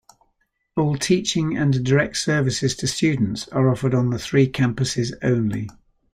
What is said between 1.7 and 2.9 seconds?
direct services to